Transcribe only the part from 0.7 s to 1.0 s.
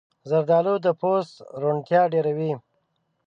د